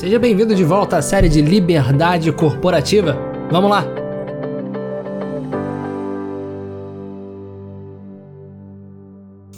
Seja 0.00 0.18
bem-vindo 0.18 0.54
de 0.54 0.64
volta 0.64 0.96
à 0.96 1.02
série 1.02 1.28
de 1.28 1.42
Liberdade 1.42 2.32
Corporativa. 2.32 3.18
Vamos 3.50 3.70
lá! 3.70 3.84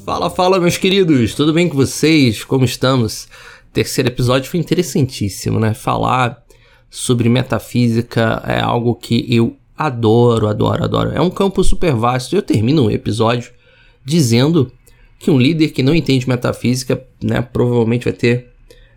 Fala, 0.04 0.28
fala, 0.28 0.58
meus 0.58 0.76
queridos! 0.76 1.36
Tudo 1.36 1.52
bem 1.52 1.68
com 1.68 1.76
vocês? 1.76 2.42
Como 2.42 2.64
estamos? 2.64 3.28
Terceiro 3.72 4.08
episódio 4.08 4.50
foi 4.50 4.58
interessantíssimo, 4.58 5.60
né? 5.60 5.74
Falar 5.74 6.42
sobre 6.90 7.28
metafísica 7.28 8.42
é 8.44 8.60
algo 8.60 8.96
que 8.96 9.24
eu 9.32 9.56
adoro, 9.78 10.48
adoro, 10.48 10.82
adoro. 10.82 11.10
É 11.14 11.20
um 11.20 11.30
campo 11.30 11.62
super 11.62 11.94
vasto. 11.94 12.34
Eu 12.34 12.42
termino 12.42 12.86
o 12.86 12.90
episódio 12.90 13.52
dizendo 14.04 14.72
que 15.20 15.30
um 15.30 15.38
líder 15.38 15.68
que 15.68 15.84
não 15.84 15.94
entende 15.94 16.28
metafísica, 16.28 17.00
né, 17.22 17.40
provavelmente 17.40 18.02
vai 18.02 18.12
ter 18.12 18.51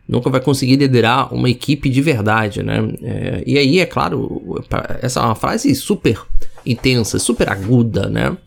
nunca 0.07 0.29
vai 0.29 0.39
conseguir 0.39 0.75
liderar 0.75 1.33
uma 1.33 1.49
equipe 1.49 1.89
de 1.89 2.01
verdade, 2.01 2.61
né? 2.63 2.77
É, 3.01 3.43
e 3.45 3.57
aí, 3.57 3.79
é 3.79 3.85
claro, 3.85 4.63
essa 5.01 5.19
é 5.19 5.23
uma 5.23 5.35
frase 5.35 5.73
super 5.75 6.21
intensa, 6.65 7.19
super 7.19 7.49
aguda, 7.49 8.07
né? 8.07 8.37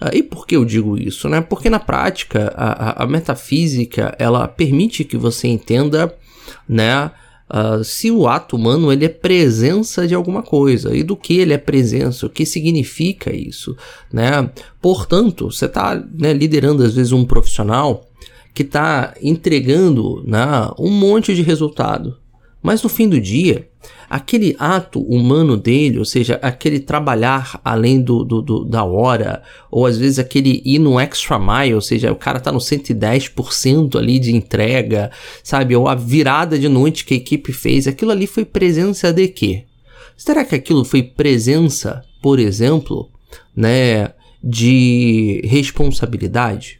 Ah, 0.00 0.10
e 0.14 0.22
por 0.22 0.46
que 0.46 0.56
eu 0.56 0.64
digo 0.64 0.96
isso, 0.96 1.28
né? 1.28 1.40
Porque 1.40 1.68
na 1.68 1.78
prática 1.78 2.52
a, 2.56 3.04
a, 3.04 3.06
metafísica 3.06 4.14
ela 4.18 4.48
permite 4.48 5.04
que 5.04 5.16
você 5.16 5.46
entenda, 5.46 6.14
né? 6.68 7.10
Uh, 7.52 7.82
se 7.82 8.12
o 8.12 8.28
ato 8.28 8.54
humano 8.54 8.92
ele 8.92 9.04
é 9.04 9.08
presença 9.08 10.06
de 10.06 10.14
alguma 10.14 10.40
coisa 10.40 10.94
e 10.94 11.02
do 11.02 11.16
que 11.16 11.36
ele 11.36 11.52
é 11.52 11.58
presença, 11.58 12.24
o 12.24 12.30
que 12.30 12.46
significa 12.46 13.34
isso, 13.34 13.76
né? 14.12 14.48
Portanto, 14.80 15.50
você 15.50 15.66
está 15.66 15.96
né, 15.96 16.32
liderando 16.32 16.84
às 16.84 16.94
vezes 16.94 17.10
um 17.10 17.24
profissional 17.24 18.09
que 18.54 18.62
está 18.62 19.14
entregando 19.22 20.22
né, 20.26 20.70
um 20.78 20.90
monte 20.90 21.34
de 21.34 21.42
resultado. 21.42 22.16
Mas 22.62 22.82
no 22.82 22.88
fim 22.88 23.08
do 23.08 23.20
dia, 23.20 23.68
aquele 24.08 24.54
ato 24.58 25.00
humano 25.00 25.56
dele, 25.56 25.98
ou 25.98 26.04
seja, 26.04 26.38
aquele 26.42 26.80
trabalhar 26.80 27.60
além 27.64 28.00
do, 28.00 28.24
do, 28.24 28.42
do, 28.42 28.64
da 28.64 28.84
hora, 28.84 29.42
ou 29.70 29.86
às 29.86 29.96
vezes 29.96 30.18
aquele 30.18 30.60
ir 30.64 30.78
no 30.78 31.00
extra 31.00 31.38
mile, 31.38 31.74
ou 31.74 31.80
seja, 31.80 32.12
o 32.12 32.16
cara 32.16 32.40
tá 32.40 32.52
no 32.52 32.58
110% 32.58 33.96
ali 33.96 34.18
de 34.18 34.34
entrega, 34.34 35.10
sabe? 35.42 35.74
Ou 35.74 35.88
a 35.88 35.94
virada 35.94 36.58
de 36.58 36.68
noite 36.68 37.04
que 37.04 37.14
a 37.14 37.16
equipe 37.16 37.52
fez, 37.52 37.86
aquilo 37.86 38.10
ali 38.10 38.26
foi 38.26 38.44
presença 38.44 39.12
de 39.12 39.28
quê? 39.28 39.64
Será 40.16 40.44
que 40.44 40.54
aquilo 40.54 40.84
foi 40.84 41.02
presença, 41.02 42.02
por 42.20 42.38
exemplo, 42.38 43.08
né, 43.56 44.12
de 44.42 45.40
responsabilidade? 45.44 46.79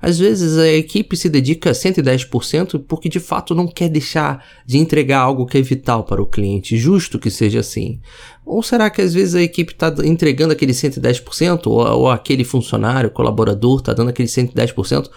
Às 0.00 0.18
vezes 0.18 0.58
a 0.58 0.68
equipe 0.68 1.16
se 1.16 1.28
dedica 1.28 1.70
110% 1.70 2.84
porque 2.86 3.08
de 3.08 3.20
fato 3.20 3.54
não 3.54 3.66
quer 3.66 3.88
deixar 3.88 4.44
de 4.66 4.78
entregar 4.78 5.20
algo 5.20 5.46
que 5.46 5.58
é 5.58 5.62
vital 5.62 6.04
para 6.04 6.22
o 6.22 6.26
cliente, 6.26 6.76
justo 6.76 7.18
que 7.18 7.30
seja 7.30 7.60
assim. 7.60 8.00
Ou 8.44 8.62
será 8.62 8.90
que 8.90 9.00
às 9.00 9.14
vezes 9.14 9.34
a 9.34 9.42
equipe 9.42 9.72
está 9.72 9.94
entregando 10.04 10.52
aquele 10.52 10.72
110% 10.72 11.66
ou, 11.66 11.78
ou 11.78 12.10
aquele 12.10 12.44
funcionário, 12.44 13.10
colaborador 13.10 13.78
está 13.78 13.92
dando 13.92 14.10
aquele 14.10 14.28
110%, 14.28 15.08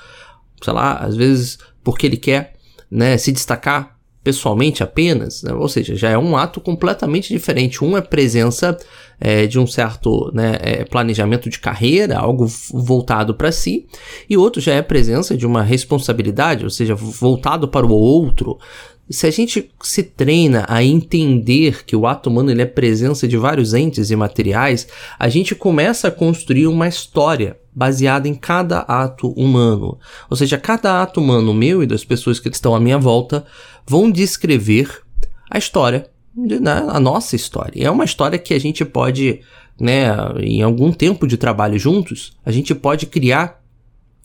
sei 0.63 0.73
lá, 0.73 0.93
às 0.97 1.15
vezes 1.15 1.57
porque 1.83 2.05
ele 2.05 2.17
quer 2.17 2.53
né, 2.89 3.17
se 3.17 3.31
destacar 3.31 3.96
pessoalmente 4.27 4.83
apenas, 4.83 5.41
né? 5.41 5.53
ou 5.53 5.69
seja, 5.69 5.95
já 5.95 6.09
é 6.09 6.17
um 6.17 6.35
ato 6.35 6.59
completamente 6.59 7.29
diferente. 7.29 7.81
Um 7.81 7.95
é 7.95 8.01
presença 8.01 8.77
é, 9.21 9.47
de 9.47 9.57
um 9.57 9.65
certo 9.65 10.29
né, 10.33 10.57
é, 10.59 10.83
planejamento 10.83 11.49
de 11.49 11.57
carreira, 11.59 12.19
algo 12.19 12.45
voltado 12.73 13.33
para 13.33 13.53
si, 13.53 13.87
e 14.29 14.35
outro 14.35 14.61
já 14.61 14.73
é 14.73 14.81
presença 14.81 15.37
de 15.37 15.45
uma 15.45 15.63
responsabilidade, 15.63 16.65
ou 16.65 16.69
seja, 16.69 16.93
voltado 16.93 17.69
para 17.69 17.85
o 17.85 17.89
outro. 17.89 18.59
Se 19.09 19.25
a 19.25 19.31
gente 19.31 19.71
se 19.81 20.03
treina 20.03 20.65
a 20.67 20.83
entender 20.83 21.85
que 21.85 21.95
o 21.95 22.05
ato 22.05 22.29
humano 22.29 22.51
ele 22.51 22.63
é 22.63 22.65
presença 22.65 23.29
de 23.29 23.37
vários 23.37 23.73
entes 23.73 24.11
e 24.11 24.15
materiais, 24.17 24.89
a 25.17 25.29
gente 25.29 25.55
começa 25.55 26.09
a 26.09 26.11
construir 26.11 26.67
uma 26.67 26.89
história 26.89 27.55
baseada 27.77 28.27
em 28.27 28.33
cada 28.33 28.79
ato 28.79 29.29
humano. 29.33 29.99
Ou 30.31 30.35
seja, 30.35 30.57
cada 30.57 31.03
ato 31.03 31.21
humano 31.21 31.53
meu 31.53 31.83
e 31.83 31.85
das 31.85 32.03
pessoas 32.03 32.39
que 32.39 32.49
estão 32.49 32.73
à 32.73 32.79
minha 32.79 32.97
volta 32.97 33.45
vão 33.85 34.09
descrever 34.09 34.89
a 35.47 35.59
história, 35.59 36.09
né, 36.35 36.87
a 36.89 36.99
nossa 36.99 37.35
história. 37.35 37.85
É 37.85 37.91
uma 37.91 38.03
história 38.03 38.39
que 38.39 38.55
a 38.55 38.59
gente 38.59 38.83
pode, 38.83 39.41
né, 39.79 40.07
em 40.39 40.63
algum 40.63 40.91
tempo 40.91 41.27
de 41.27 41.37
trabalho 41.37 41.77
juntos, 41.77 42.35
a 42.43 42.51
gente 42.51 42.73
pode 42.73 43.05
criar 43.05 43.61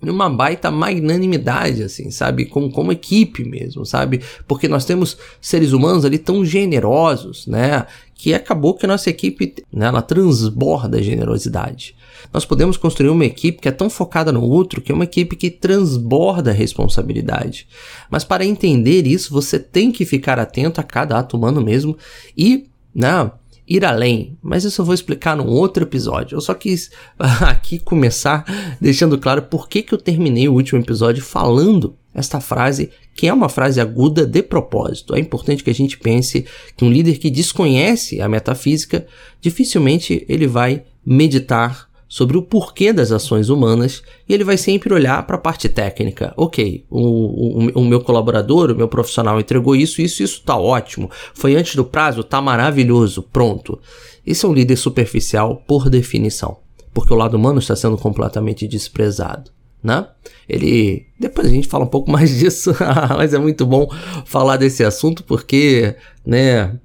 uma 0.02 0.30
baita 0.30 0.70
magnanimidade, 0.70 1.82
assim, 1.82 2.10
sabe? 2.10 2.46
Como, 2.46 2.72
como 2.72 2.90
equipe 2.90 3.44
mesmo, 3.44 3.84
sabe? 3.84 4.22
Porque 4.48 4.66
nós 4.66 4.86
temos 4.86 5.16
seres 5.42 5.72
humanos 5.72 6.06
ali 6.06 6.16
tão 6.16 6.42
generosos, 6.42 7.46
né? 7.46 7.86
Que 8.14 8.32
acabou 8.32 8.74
que 8.74 8.86
a 8.86 8.88
nossa 8.88 9.10
equipe, 9.10 9.54
né, 9.70 9.86
ela 9.86 10.02
transborda 10.02 10.96
a 10.96 11.02
generosidade. 11.02 11.94
Nós 12.32 12.44
podemos 12.44 12.76
construir 12.76 13.08
uma 13.08 13.24
equipe 13.24 13.60
que 13.60 13.68
é 13.68 13.72
tão 13.72 13.88
focada 13.88 14.30
no 14.30 14.42
outro 14.42 14.80
que 14.80 14.92
é 14.92 14.94
uma 14.94 15.04
equipe 15.04 15.36
que 15.36 15.50
transborda 15.50 16.50
a 16.50 16.54
responsabilidade. 16.54 17.66
Mas 18.10 18.24
para 18.24 18.44
entender 18.44 19.06
isso, 19.06 19.32
você 19.32 19.58
tem 19.58 19.90
que 19.90 20.04
ficar 20.04 20.38
atento 20.38 20.80
a 20.80 20.84
cada 20.84 21.18
ato 21.18 21.36
humano 21.36 21.60
mesmo 21.60 21.96
e, 22.36 22.66
né? 22.94 23.30
ir 23.66 23.84
além, 23.84 24.36
mas 24.42 24.64
isso 24.64 24.80
eu 24.80 24.84
vou 24.84 24.94
explicar 24.94 25.36
num 25.36 25.46
outro 25.46 25.84
episódio. 25.84 26.36
Eu 26.36 26.40
só 26.40 26.52
quis 26.52 26.90
aqui 27.18 27.78
começar 27.78 28.44
deixando 28.80 29.18
claro 29.18 29.42
por 29.42 29.68
que, 29.68 29.82
que 29.82 29.94
eu 29.94 29.98
terminei 29.98 30.48
o 30.48 30.52
último 30.52 30.80
episódio 30.80 31.22
falando 31.22 31.96
esta 32.14 32.40
frase, 32.40 32.90
que 33.14 33.26
é 33.26 33.32
uma 33.32 33.48
frase 33.48 33.80
aguda 33.80 34.26
de 34.26 34.42
propósito. 34.42 35.14
É 35.14 35.18
importante 35.18 35.64
que 35.64 35.70
a 35.70 35.74
gente 35.74 35.98
pense 35.98 36.44
que 36.76 36.84
um 36.84 36.90
líder 36.90 37.18
que 37.18 37.30
desconhece 37.30 38.20
a 38.20 38.28
metafísica, 38.28 39.06
dificilmente 39.40 40.24
ele 40.28 40.46
vai 40.46 40.82
meditar 41.04 41.88
sobre 42.12 42.36
o 42.36 42.42
porquê 42.42 42.92
das 42.92 43.10
ações 43.10 43.48
humanas 43.48 44.02
e 44.28 44.34
ele 44.34 44.44
vai 44.44 44.58
sempre 44.58 44.92
olhar 44.92 45.26
para 45.26 45.36
a 45.36 45.40
parte 45.40 45.66
técnica. 45.66 46.34
Ok, 46.36 46.84
o, 46.90 47.00
o, 47.00 47.80
o, 47.80 47.84
meu 47.86 48.02
colaborador, 48.02 48.70
o 48.70 48.76
meu 48.76 48.86
profissional 48.86 49.40
entregou 49.40 49.74
isso, 49.74 50.02
isso, 50.02 50.22
isso 50.22 50.42
tá 50.42 50.54
ótimo. 50.54 51.10
Foi 51.32 51.56
antes 51.56 51.74
do 51.74 51.86
prazo, 51.86 52.22
tá 52.22 52.38
maravilhoso, 52.42 53.22
pronto. 53.22 53.80
Esse 54.26 54.44
é 54.44 54.48
um 54.48 54.52
líder 54.52 54.76
superficial 54.76 55.64
por 55.66 55.88
definição, 55.88 56.58
porque 56.92 57.14
o 57.14 57.16
lado 57.16 57.34
humano 57.34 57.60
está 57.60 57.74
sendo 57.74 57.96
completamente 57.96 58.68
desprezado. 58.68 59.50
Né? 59.82 60.06
Ele. 60.46 61.06
Depois 61.18 61.46
a 61.46 61.50
gente 61.50 61.66
fala 61.66 61.84
um 61.84 61.88
pouco 61.88 62.10
mais 62.12 62.38
disso, 62.38 62.74
mas 63.16 63.32
é 63.32 63.38
muito 63.38 63.64
bom 63.64 63.88
falar 64.26 64.58
desse 64.58 64.84
assunto 64.84 65.24
porque, 65.24 65.96
né? 66.26 66.78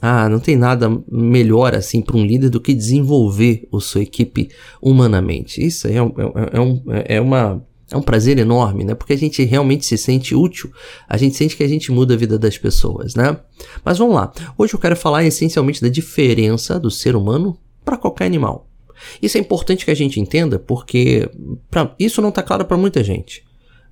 Ah, 0.00 0.28
não 0.28 0.38
tem 0.38 0.56
nada 0.56 0.90
melhor 1.10 1.74
assim 1.74 2.02
para 2.02 2.16
um 2.16 2.24
líder 2.24 2.50
do 2.50 2.60
que 2.60 2.74
desenvolver 2.74 3.68
a 3.72 3.80
sua 3.80 4.02
equipe 4.02 4.50
humanamente. 4.80 5.64
Isso 5.64 5.86
é, 5.86 5.94
é, 5.94 5.98
é, 6.52 6.60
um, 6.60 6.82
é, 6.86 7.20
uma, 7.20 7.64
é 7.90 7.96
um 7.96 8.02
prazer 8.02 8.38
enorme, 8.38 8.84
né? 8.84 8.94
Porque 8.94 9.12
a 9.12 9.18
gente 9.18 9.42
realmente 9.44 9.86
se 9.86 9.96
sente 9.96 10.34
útil, 10.34 10.70
a 11.08 11.16
gente 11.16 11.36
sente 11.36 11.56
que 11.56 11.62
a 11.62 11.68
gente 11.68 11.90
muda 11.92 12.14
a 12.14 12.16
vida 12.16 12.38
das 12.38 12.58
pessoas, 12.58 13.14
né? 13.14 13.38
Mas 13.84 13.98
vamos 13.98 14.14
lá. 14.14 14.32
Hoje 14.58 14.74
eu 14.74 14.78
quero 14.80 14.96
falar 14.96 15.24
essencialmente 15.24 15.80
da 15.80 15.88
diferença 15.88 16.78
do 16.78 16.90
ser 16.90 17.16
humano 17.16 17.58
para 17.84 17.96
qualquer 17.96 18.26
animal. 18.26 18.68
Isso 19.20 19.36
é 19.36 19.40
importante 19.40 19.84
que 19.84 19.90
a 19.90 19.96
gente 19.96 20.18
entenda 20.18 20.58
porque 20.58 21.28
pra, 21.70 21.94
isso 21.98 22.22
não 22.22 22.30
está 22.30 22.42
claro 22.42 22.64
para 22.64 22.76
muita 22.76 23.04
gente. 23.04 23.44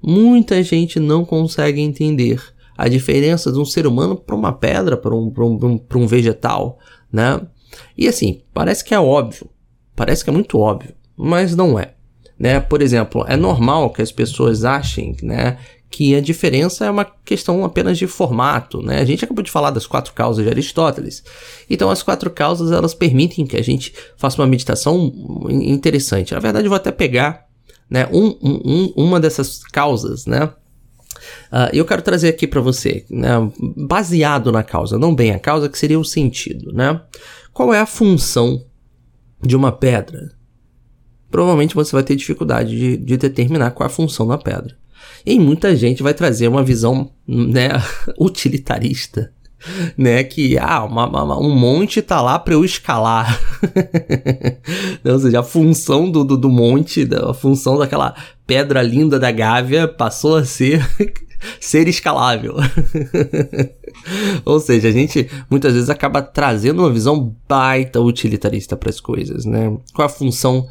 Muita 0.03 0.63
gente 0.63 1.01
não 1.01 1.25
consegue 1.25 1.81
entender 1.81 2.43
a 2.77 2.89
diferença 2.89 3.53
de 3.53 3.59
um 3.59 3.65
ser 3.65 3.87
humano 3.87 4.17
para 4.17 4.35
uma 4.35 4.53
pedra, 4.53 4.97
para 4.97 5.15
um, 5.15 5.33
um, 5.39 5.81
um 5.95 6.07
vegetal, 6.07 6.79
né? 7.13 7.41
E 7.97 8.09
assim, 8.09 8.43
parece 8.53 8.85
que 8.85 8.95
é 8.95 9.01
óbvio, 9.01 9.49
parece 9.95 10.25
que 10.25 10.31
é 10.31 10.33
muito 10.33 10.59
óbvio, 10.59 10.95
mas 11.17 11.55
não 11.55 11.79
é. 11.79 11.95
Né? 12.39 12.61
Por 12.61 12.83
exemplo, 12.83 13.25
é 13.29 13.37
normal 13.37 13.91
que 13.91 14.03
as 14.03 14.11
pessoas 14.11 14.65
achem 14.65 15.17
né, 15.23 15.59
que 15.89 16.15
a 16.17 16.21
diferença 16.21 16.85
é 16.85 16.91
uma 16.91 17.05
questão 17.05 17.65
apenas 17.65 17.97
de 17.97 18.07
formato. 18.07 18.83
Né? 18.83 18.99
A 18.99 19.05
gente 19.05 19.25
acabou 19.25 19.45
de 19.45 19.51
falar 19.51 19.71
das 19.71 19.87
quatro 19.87 20.13
causas 20.13 20.45
de 20.45 20.51
Aristóteles. 20.51 21.23
Então, 21.71 21.91
as 21.91 22.03
quatro 22.03 22.31
causas 22.31 22.73
elas 22.73 22.95
permitem 22.95 23.47
que 23.47 23.57
a 23.57 23.63
gente 23.63 23.95
faça 24.17 24.41
uma 24.41 24.49
meditação 24.49 25.13
interessante. 25.49 26.35
Na 26.35 26.41
verdade, 26.41 26.67
eu 26.67 26.71
vou 26.71 26.77
até 26.77 26.91
pegar 26.91 27.47
né, 27.89 28.09
um, 28.13 28.37
um, 28.43 28.93
uma 28.97 29.21
dessas 29.21 29.63
causas, 29.63 30.27
né? 30.27 30.51
Uh, 31.53 31.71
eu 31.73 31.85
quero 31.85 32.03
trazer 32.03 32.29
aqui 32.29 32.47
para 32.47 32.61
você, 32.61 33.05
né, 33.11 33.29
baseado 33.77 34.51
na 34.51 34.63
causa, 34.63 34.99
não 34.99 35.15
bem 35.15 35.33
a 35.33 35.39
causa, 35.39 35.69
que 35.69 35.79
seria 35.79 35.99
o 35.99 36.05
sentido, 36.05 36.73
né? 36.73 37.01
Qual 37.53 37.73
é 37.73 37.81
a 37.81 37.87
função 37.87 38.65
de 39.41 39.57
uma 39.57 39.71
pedra? 39.71 40.33
Provavelmente 41.31 41.75
você 41.75 41.93
vai 41.93 42.03
ter 42.03 42.17
dificuldade 42.17 42.77
de, 42.77 42.97
de 42.97 43.17
determinar 43.17 43.71
qual 43.73 43.89
é 43.89 43.91
a 43.91 43.95
função 43.95 44.27
da 44.27 44.39
pedra. 44.39 44.77
E 45.27 45.39
muita 45.39 45.75
gente 45.75 46.03
vai 46.03 46.15
trazer 46.15 46.49
uma 46.49 46.63
visão 46.63 47.11
né, 47.27 47.71
utilitarista 48.19 49.33
né? 49.97 50.25
Que 50.25 50.59
ah, 50.59 50.85
uma, 50.85 51.07
uma, 51.07 51.39
um 51.39 51.55
monte 51.55 52.03
tá 52.03 52.21
lá 52.21 52.39
para 52.39 52.55
eu 52.55 52.65
escalar. 52.65 53.41
Ou 55.05 55.19
seja, 55.19 55.41
a 55.41 55.45
função 55.45 56.11
do, 56.11 56.25
do, 56.25 56.37
do 56.37 56.49
monte, 56.49 57.09
a 57.13 57.35
função 57.35 57.79
daquela 57.79 58.15
pedra 58.47 58.83
linda 58.83 59.19
da 59.19 59.31
Gávea 59.31 59.89
passou 59.89 60.37
a 60.37 60.45
ser 60.45 60.85
ser 61.61 61.89
escalável. 61.89 62.57
Ou 64.45 64.61
seja, 64.61 64.89
a 64.89 64.93
gente 64.93 65.31
muitas 65.51 65.75
vezes 65.75 65.91
acaba 65.91 66.23
trazendo 66.23 66.81
uma 66.81 66.93
visão 66.93 67.35
baita 67.49 68.01
utilitarista 68.01 68.77
para 68.77 68.91
as 68.91 69.01
coisas, 69.01 69.45
né? 69.45 69.77
Qual 69.95 70.07
a 70.07 70.11
função 70.11 70.67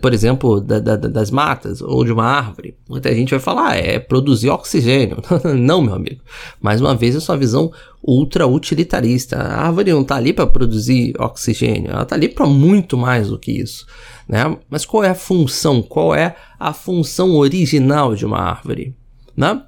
por 0.00 0.14
exemplo, 0.14 0.60
da, 0.60 0.78
da, 0.78 0.96
das 0.96 1.30
matas 1.32 1.80
ou 1.82 2.04
de 2.04 2.12
uma 2.12 2.24
árvore. 2.24 2.76
Muita 2.88 3.12
gente 3.12 3.30
vai 3.30 3.40
falar, 3.40 3.70
ah, 3.70 3.76
é 3.76 3.98
produzir 3.98 4.48
oxigênio. 4.48 5.16
não, 5.58 5.82
meu 5.82 5.94
amigo. 5.94 6.20
Mais 6.60 6.80
uma 6.80 6.94
vez, 6.94 7.16
é 7.16 7.20
sua 7.20 7.36
visão 7.36 7.72
ultra 8.00 8.46
utilitarista. 8.46 9.36
A 9.36 9.66
árvore 9.66 9.92
não 9.92 10.02
está 10.02 10.14
ali 10.14 10.32
para 10.32 10.46
produzir 10.46 11.14
oxigênio, 11.18 11.90
ela 11.90 12.02
está 12.02 12.14
ali 12.14 12.28
para 12.28 12.46
muito 12.46 12.96
mais 12.96 13.28
do 13.28 13.38
que 13.38 13.50
isso. 13.50 13.84
Né? 14.28 14.56
Mas 14.70 14.86
qual 14.86 15.02
é 15.02 15.08
a 15.08 15.14
função? 15.14 15.82
Qual 15.82 16.14
é 16.14 16.36
a 16.58 16.72
função 16.72 17.34
original 17.34 18.14
de 18.14 18.24
uma 18.24 18.38
árvore? 18.38 18.94
Né? 19.36 19.60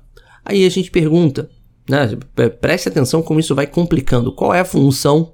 Aí 0.44 0.64
a 0.64 0.70
gente 0.70 0.88
pergunta, 0.88 1.50
né? 1.90 2.16
preste 2.60 2.88
atenção 2.88 3.22
como 3.22 3.40
isso 3.40 3.56
vai 3.56 3.66
complicando. 3.66 4.32
Qual 4.32 4.54
é 4.54 4.60
a 4.60 4.64
função 4.64 5.32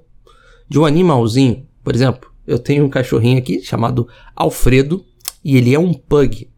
de 0.67 0.79
um 0.79 0.85
animalzinho, 0.85 1.67
por 1.83 1.93
exemplo? 1.93 2.32
Eu 2.45 2.59
tenho 2.59 2.85
um 2.85 2.89
cachorrinho 2.89 3.37
aqui 3.37 3.61
chamado 3.61 4.07
Alfredo 4.35 5.05
e 5.43 5.57
ele 5.57 5.73
é 5.73 5.79
um 5.79 5.93
pug. 5.93 6.49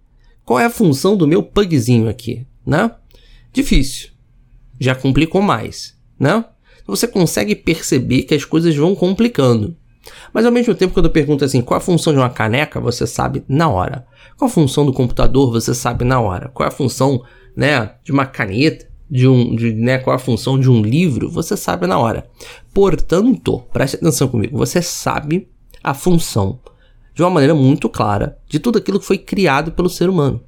Qual 0.44 0.60
é 0.60 0.66
a 0.66 0.70
função 0.70 1.16
do 1.18 1.28
meu 1.28 1.42
pugzinho 1.42 2.08
aqui, 2.10 2.46
né? 2.66 2.92
Difícil. 3.52 4.10
Já 4.80 4.94
complicou 4.94 5.42
mais, 5.42 5.98
né? 6.20 6.46
Você 6.86 7.08
consegue 7.08 7.56
perceber 7.56 8.24
que 8.24 8.36
as 8.36 8.46
coisas 8.46 8.76
vão 8.76 8.94
complicando. 8.94 9.76
Mas 10.32 10.46
ao 10.46 10.52
mesmo 10.52 10.76
tempo, 10.76 10.94
quando 10.94 11.08
eu 11.08 11.12
pergunto 11.12 11.44
assim, 11.44 11.62
qual 11.62 11.78
a 11.78 11.82
função 11.82 12.14
de 12.14 12.20
uma 12.20 12.30
caneca, 12.30 12.80
você 12.80 13.08
sabe 13.08 13.44
na 13.48 13.68
hora. 13.68 14.06
Qual 14.38 14.50
a 14.50 14.54
função 14.54 14.86
do 14.86 14.94
computador, 14.94 15.52
você 15.52 15.74
sabe 15.74 16.06
na 16.06 16.20
hora. 16.20 16.50
Qual 16.50 16.68
a 16.68 16.72
função, 16.72 17.24
né, 17.56 17.96
de 18.04 18.12
uma 18.12 18.26
caneta, 18.26 18.88
de 19.10 19.28
um, 19.28 19.56
de, 19.56 19.74
né, 19.74 19.98
qual 19.98 20.16
a 20.16 20.20
função 20.20 20.60
de 20.60 20.70
um 20.70 20.82
livro, 20.82 21.30
você 21.30 21.56
sabe 21.56 21.88
na 21.88 21.98
hora. 21.98 22.28
Portanto, 22.74 23.64
preste 23.72 23.96
atenção 23.96 24.28
comigo, 24.28 24.58
você 24.58 24.82
sabe 24.82 25.48
a 25.86 25.94
função 25.94 26.60
de 27.14 27.22
uma 27.22 27.30
maneira 27.30 27.54
muito 27.54 27.88
clara 27.88 28.38
de 28.50 28.60
tudo 28.60 28.80
aquilo 28.80 29.00
que 29.00 29.06
foi 29.06 29.20
criado 29.20 29.72
pelo 29.72 29.88
ser 29.88 30.10
humano, 30.10 30.42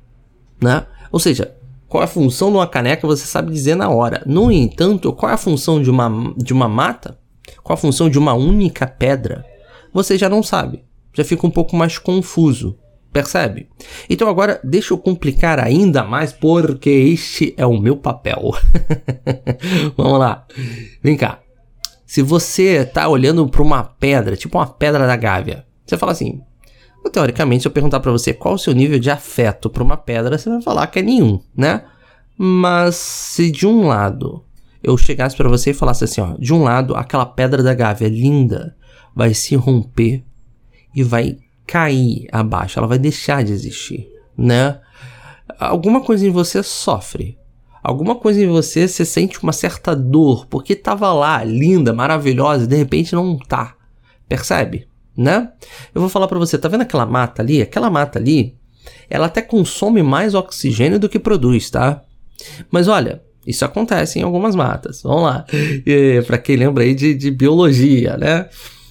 né? 0.59 0.85
Ou 1.11 1.19
seja, 1.19 1.55
qual 1.87 2.01
é 2.01 2.05
a 2.05 2.09
função 2.09 2.49
de 2.49 2.57
uma 2.57 2.67
caneca 2.67 3.07
você 3.07 3.25
sabe 3.25 3.51
dizer 3.51 3.75
na 3.75 3.89
hora. 3.89 4.21
No 4.25 4.51
entanto, 4.51 5.13
qual 5.13 5.31
é 5.31 5.35
a 5.35 5.37
função 5.37 5.81
de 5.81 5.89
uma, 5.89 6.33
de 6.35 6.51
uma 6.51 6.67
mata? 6.67 7.17
Qual 7.63 7.75
a 7.75 7.77
função 7.77 8.09
de 8.09 8.17
uma 8.17 8.33
única 8.33 8.85
pedra? 8.87 9.45
Você 9.93 10.17
já 10.17 10.27
não 10.27 10.41
sabe. 10.43 10.83
Já 11.13 11.23
fica 11.23 11.45
um 11.47 11.51
pouco 11.51 11.75
mais 11.75 11.97
confuso. 11.97 12.77
Percebe? 13.13 13.69
Então 14.09 14.27
agora 14.27 14.59
deixa 14.63 14.93
eu 14.93 14.97
complicar 14.97 15.59
ainda 15.59 16.03
mais 16.03 16.33
porque 16.33 16.89
este 16.89 17.53
é 17.55 17.65
o 17.65 17.79
meu 17.79 17.95
papel. 17.95 18.51
Vamos 19.95 20.19
lá. 20.19 20.45
Vem 21.01 21.15
cá. 21.15 21.39
Se 22.07 22.21
você 22.21 22.85
tá 22.85 23.09
olhando 23.09 23.45
para 23.49 23.61
uma 23.61 23.83
pedra, 23.83 24.37
tipo 24.37 24.57
uma 24.57 24.65
pedra 24.65 25.05
da 25.05 25.17
Gávea, 25.17 25.65
você 25.85 25.97
fala 25.97 26.13
assim: 26.13 26.41
teoricamente, 27.11 27.63
se 27.63 27.67
eu 27.67 27.71
perguntar 27.71 27.99
para 27.99 28.11
você 28.11 28.33
qual 28.33 28.55
o 28.55 28.57
seu 28.57 28.73
nível 28.73 28.97
de 28.97 29.11
afeto 29.11 29.69
para 29.69 29.83
uma 29.83 29.97
pedra, 29.97 30.37
você 30.37 30.49
vai 30.49 30.61
falar 30.61 30.87
que 30.87 30.99
é 30.99 31.01
nenhum, 31.01 31.41
né? 31.55 31.83
Mas 32.37 32.95
se 32.95 33.51
de 33.51 33.67
um 33.67 33.87
lado 33.87 34.41
eu 34.81 34.97
chegasse 34.97 35.35
para 35.35 35.49
você 35.49 35.71
e 35.71 35.73
falasse 35.73 36.05
assim, 36.05 36.21
ó, 36.21 36.35
de 36.39 36.53
um 36.53 36.63
lado 36.63 36.95
aquela 36.95 37.25
pedra 37.25 37.61
da 37.61 37.73
Gávea 37.73 38.07
linda 38.07 38.75
vai 39.13 39.33
se 39.33 39.55
romper 39.55 40.23
e 40.95 41.03
vai 41.03 41.37
cair 41.65 42.29
abaixo, 42.31 42.79
ela 42.79 42.87
vai 42.87 42.97
deixar 42.97 43.43
de 43.43 43.51
existir, 43.51 44.07
né? 44.37 44.79
Alguma 45.59 46.01
coisa 46.01 46.25
em 46.25 46.29
você 46.29 46.63
sofre 46.63 47.36
alguma 47.87 48.15
coisa 48.15 48.43
em 48.43 48.47
você 48.47 48.85
você 48.85 49.05
sente 49.05 49.41
uma 49.41 49.53
certa 49.53 49.95
dor, 49.95 50.45
porque 50.47 50.75
tava 50.75 51.13
lá, 51.13 51.41
linda, 51.41 51.93
maravilhosa, 51.93 52.65
e 52.65 52.67
de 52.67 52.75
repente 52.75 53.15
não 53.15 53.37
tá. 53.37 53.77
Percebe? 54.27 54.89
Né? 55.15 55.49
Eu 55.95 56.01
vou 56.01 56.09
falar 56.09 56.27
para 56.27 56.37
você, 56.37 56.57
tá 56.57 56.67
vendo 56.67 56.81
aquela 56.81 57.05
mata 57.05 57.41
ali? 57.41 57.61
Aquela 57.61 57.89
mata 57.89 58.19
ali, 58.19 58.57
ela 59.09 59.27
até 59.27 59.41
consome 59.41 60.03
mais 60.03 60.35
oxigênio 60.35 60.99
do 60.99 61.07
que 61.07 61.17
produz, 61.17 61.69
tá? 61.69 62.03
Mas 62.69 62.89
olha, 62.89 63.23
isso 63.45 63.63
acontece 63.63 64.19
em 64.19 64.21
algumas 64.21 64.53
matas. 64.53 65.01
Vamos 65.01 65.23
lá. 65.23 65.45
Para 66.27 66.37
quem 66.37 66.57
lembra 66.57 66.83
aí 66.83 66.93
de, 66.93 67.15
de 67.15 67.31
biologia, 67.31 68.17
né? 68.17 68.49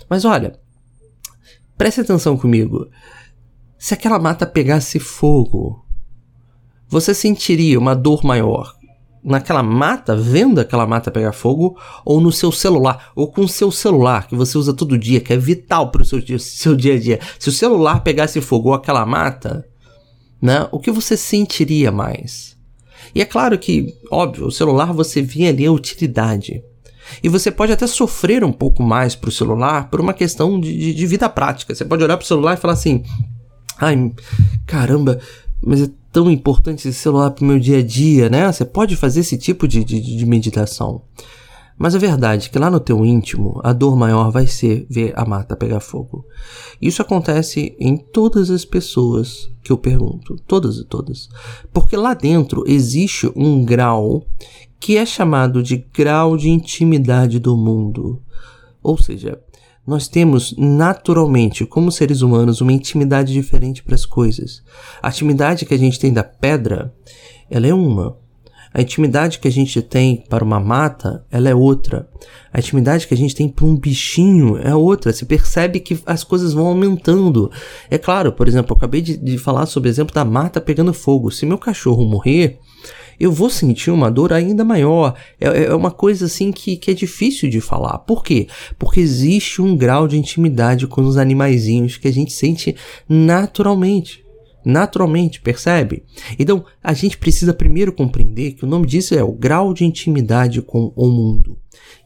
Mas 0.09 0.25
olha, 0.25 0.59
preste 1.77 2.01
atenção 2.01 2.35
comigo. 2.35 2.89
Se 3.79 3.93
aquela 3.93 4.19
mata 4.19 4.47
pegasse 4.47 4.99
fogo, 4.99 5.85
você 6.89 7.13
sentiria 7.13 7.79
uma 7.79 7.95
dor 7.95 8.25
maior 8.25 8.75
naquela 9.27 9.63
mata, 9.63 10.15
vendo 10.15 10.61
aquela 10.61 10.87
mata 10.87 11.11
pegar 11.11 11.33
fogo, 11.33 11.77
ou 12.05 12.21
no 12.21 12.31
seu 12.31 12.53
celular, 12.53 13.11
ou 13.17 13.27
com 13.27 13.41
o 13.41 13.49
seu 13.49 13.73
celular, 13.73 14.29
que 14.29 14.37
você 14.37 14.57
usa 14.57 14.73
todo 14.73 14.97
dia, 14.97 15.21
que 15.21 15.33
é 15.33 15.37
vital 15.37 15.91
para 15.91 16.03
o 16.03 16.05
seu 16.05 16.21
dia, 16.21 16.39
seu 16.41 16.77
dia 16.77 16.95
a 16.95 16.99
dia. 16.99 17.21
Se 17.39 17.49
o 17.49 17.53
celular 17.53 18.05
pegasse 18.05 18.41
fogo 18.41 18.69
ou 18.69 18.75
aquela 18.75 19.05
mata, 19.05 19.67
né, 20.41 20.69
o 20.71 20.79
que 20.79 20.93
você 20.93 21.17
sentiria 21.17 21.91
mais? 21.91 22.57
E 23.13 23.21
é 23.21 23.25
claro 23.25 23.59
que, 23.59 23.95
óbvio, 24.11 24.47
o 24.47 24.53
celular 24.53 24.93
você 24.93 25.21
vê 25.21 25.49
ali 25.49 25.67
a 25.67 25.73
utilidade. 25.73 26.63
E 27.23 27.29
você 27.29 27.51
pode 27.51 27.73
até 27.73 27.87
sofrer 27.87 28.45
um 28.45 28.53
pouco 28.53 28.83
mais 28.83 29.15
para 29.15 29.29
o 29.29 29.33
celular 29.33 29.91
por 29.91 30.01
uma 30.01 30.15
questão 30.15 30.61
de, 30.61 30.77
de, 30.77 30.95
de 30.95 31.07
vida 31.07 31.29
prática. 31.29 31.75
Você 31.75 31.85
pode 31.85 32.03
olhar 32.03 32.17
para 32.17 32.25
o 32.25 32.27
celular 32.27 32.55
e 32.55 32.61
falar 32.61 32.75
assim: 32.75 33.03
ai, 33.79 34.13
caramba, 34.67 35.21
mas 35.67 35.83
é 35.83 35.91
tão 36.13 36.31
importante 36.31 36.89
esse 36.89 36.97
celular 36.97 37.33
para 37.33 37.43
o 37.43 37.47
meu 37.47 37.59
dia 37.59 37.79
a 37.79 37.83
dia, 37.83 38.31
né? 38.31 38.51
Você 38.51 38.65
pode 38.65 38.95
fazer 38.95 39.21
esse 39.21 39.37
tipo 39.37 39.67
de, 39.67 39.83
de, 39.83 40.01
de 40.01 40.25
meditação. 40.25 41.03
Mas 41.77 41.97
a 41.97 41.99
verdade 41.99 42.47
é 42.47 42.51
que 42.51 42.59
lá 42.59 42.71
no 42.71 42.79
teu 42.79 43.05
íntimo, 43.05 43.61
a 43.65 43.73
dor 43.73 43.97
maior 43.97 44.31
vai 44.31 44.47
ser 44.47 44.87
ver 44.89 45.13
a 45.17 45.25
mata 45.27 45.57
pegar 45.57 45.81
fogo. 45.81 46.25
Isso 46.81 47.03
acontece 47.03 47.77
em 47.81 47.97
todas 47.97 48.49
as 48.49 48.65
pessoas 48.65 49.51
que 49.61 49.73
eu 49.73 49.77
pergunto, 49.77 50.37
todas 50.47 50.77
e 50.79 50.85
todas. 50.85 51.29
Porque 51.73 51.97
lá 51.97 52.15
dentro 52.15 52.63
existe 52.65 53.31
um 53.35 53.65
grau 53.65 54.25
que 54.79 54.97
é 54.97 55.05
chamado 55.05 55.65
de 55.65 55.85
grau 55.93 56.37
de 56.37 56.49
intimidade 56.49 57.41
do 57.41 57.57
mundo. 57.57 58.23
Ou 58.81 58.97
seja, 58.97 59.41
nós 59.87 60.09
temos 60.09 60.55
naturalmente, 60.59 61.65
como 61.65 61.93
seres 61.93 62.21
humanos, 62.21 62.61
uma 62.61 62.73
intimidade 62.73 63.33
diferente 63.33 63.83
para 63.83 63.95
as 63.95 64.05
coisas. 64.05 64.63
A 65.01 65.09
intimidade 65.09 65.65
que 65.65 65.75
a 65.75 65.79
gente 65.79 65.99
tem 65.99 66.13
da 66.13 66.25
pedra, 66.25 66.93
ela 67.49 67.67
é 67.67 67.75
uma. 67.75 68.19
A 68.75 68.83
intimidade 68.83 69.39
que 69.39 69.49
a 69.49 69.51
gente 69.51 69.81
tem 69.81 70.23
para 70.29 70.45
uma 70.45 70.61
mata, 70.61 71.25
ela 71.31 71.49
é 71.49 71.55
outra. 71.55 72.09
A 72.53 72.59
intimidade 72.59 73.07
que 73.07 73.15
a 73.15 73.17
gente 73.17 73.35
tem 73.35 73.49
para 73.49 73.65
um 73.65 73.75
bichinho 73.75 74.59
é 74.59 74.75
outra. 74.75 75.13
Você 75.13 75.25
percebe 75.25 75.81
que 75.81 75.99
as 76.05 76.23
coisas 76.25 76.53
vão 76.53 76.67
aumentando. 76.67 77.51
É 77.89 77.97
claro, 77.97 78.33
por 78.33 78.47
exemplo, 78.47 78.73
eu 78.73 78.77
acabei 78.77 79.01
de, 79.01 79.17
de 79.17 79.39
falar 79.39 79.65
sobre 79.65 79.89
o 79.89 79.91
exemplo 79.91 80.15
da 80.15 80.25
mata 80.25 80.61
pegando 80.61 80.93
fogo. 80.93 81.31
Se 81.31 81.47
meu 81.47 81.57
cachorro 81.57 82.05
morrer, 82.05 82.59
eu 83.19 83.33
vou 83.33 83.51
sentir 83.51 83.91
uma 83.91 84.11
dor 84.11 84.33
ainda 84.33 84.65
maior. 84.65 85.15
É, 85.41 85.65
é 85.65 85.75
uma 85.75 85.91
coisa 85.91 86.27
assim 86.27 86.53
que, 86.53 86.77
que 86.77 86.91
é 86.91 86.95
difícil 86.95 87.49
de 87.49 87.61
falar. 87.61 87.99
Por 87.99 88.23
quê? 88.23 88.47
Porque 88.79 89.01
existe 89.01 89.61
um 89.61 89.77
grau 89.77 90.07
de 90.07 90.17
intimidade 90.17 90.87
com 90.87 91.03
os 91.03 91.17
animaizinhos 91.17 91.97
que 91.97 92.09
a 92.09 92.13
gente 92.13 92.33
sente 92.33 92.75
naturalmente 93.09 94.27
naturalmente, 94.67 95.41
percebe? 95.41 96.03
Então, 96.37 96.65
a 96.83 96.93
gente 96.93 97.17
precisa 97.17 97.55
primeiro 97.55 97.93
compreender 97.93 98.51
que 98.51 98.65
o 98.65 98.69
nome 98.69 98.85
disso 98.85 99.15
é 99.15 99.23
o 99.23 99.31
grau 99.31 99.73
de 99.73 99.85
intimidade 99.85 100.61
com 100.61 100.93
o 100.97 101.07
mundo. 101.07 101.57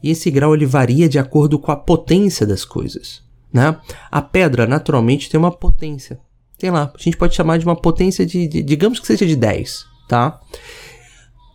E 0.03 0.11
esse 0.11 0.29
grau 0.29 0.53
ele 0.53 0.67
varia 0.67 1.09
de 1.09 1.17
acordo 1.17 1.57
com 1.57 1.71
a 1.71 1.75
potência 1.75 2.45
das 2.45 2.63
coisas, 2.63 3.23
né? 3.51 3.79
A 4.11 4.21
pedra 4.21 4.67
naturalmente 4.67 5.27
tem 5.27 5.39
uma 5.39 5.51
potência. 5.51 6.19
Tem 6.55 6.69
lá, 6.69 6.93
a 6.93 7.01
gente 7.01 7.17
pode 7.17 7.35
chamar 7.35 7.57
de 7.57 7.65
uma 7.65 7.75
potência 7.75 8.23
de, 8.27 8.47
de 8.47 8.61
digamos 8.61 8.99
que 8.99 9.07
seja 9.07 9.25
de 9.25 9.35
10, 9.35 9.83
tá? 10.07 10.39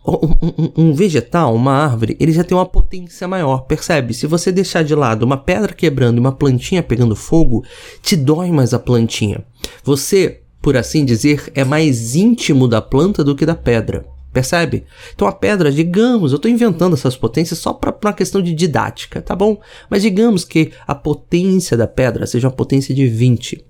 Um, 0.07 0.71
um, 0.77 0.93
vegetal, 0.93 1.53
uma 1.53 1.73
árvore, 1.73 2.15
ele 2.19 2.31
já 2.31 2.43
tem 2.43 2.57
uma 2.57 2.65
potência 2.65 3.27
maior, 3.27 3.59
percebe? 3.65 4.13
Se 4.13 4.25
você 4.25 4.51
deixar 4.51 4.83
de 4.83 4.95
lado 4.95 5.23
uma 5.23 5.37
pedra 5.37 5.73
quebrando 5.73 6.17
e 6.17 6.19
uma 6.19 6.31
plantinha 6.31 6.81
pegando 6.81 7.15
fogo, 7.15 7.63
te 8.01 8.15
dói 8.15 8.51
mais 8.51 8.73
a 8.73 8.79
plantinha. 8.79 9.43
Você, 9.83 10.41
por 10.61 10.77
assim 10.77 11.03
dizer, 11.03 11.51
é 11.53 11.63
mais 11.63 12.15
íntimo 12.15 12.67
da 12.67 12.81
planta 12.81 13.23
do 13.23 13.35
que 13.35 13.45
da 13.45 13.55
pedra. 13.55 14.05
Percebe? 14.31 14.85
Então 15.15 15.27
a 15.27 15.31
pedra, 15.31 15.71
digamos, 15.71 16.31
eu 16.31 16.35
estou 16.35 16.51
inventando 16.51 16.93
essas 16.93 17.17
potências 17.17 17.59
só 17.59 17.73
para 17.73 17.95
uma 18.03 18.13
questão 18.13 18.41
de 18.41 18.53
didática, 18.53 19.21
tá 19.21 19.35
bom? 19.35 19.59
Mas 19.89 20.03
digamos 20.03 20.45
que 20.45 20.71
a 20.85 20.93
potência 20.93 21.75
da 21.75 21.87
pedra 21.87 22.27
seja 22.27 22.47
uma 22.47 22.53
potência 22.53 22.93
de 22.93 23.07
20. 23.07 23.65